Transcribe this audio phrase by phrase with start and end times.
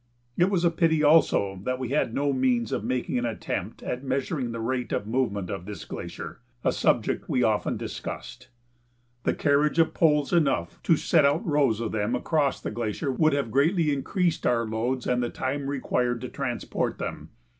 [0.35, 4.03] It was a pity, also, that we had no means of making an attempt at
[4.03, 8.47] measuring the rate of movement of this glacier a subject we often discussed.
[9.25, 13.33] The carriage of poles enough to set out rows of them across the glacier would
[13.33, 17.29] have greatly increased our loads and the time required to transport them.